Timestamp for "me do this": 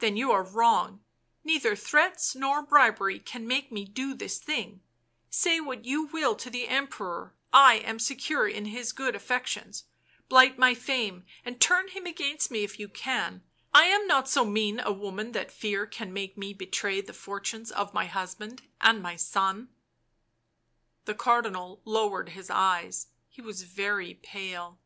3.72-4.36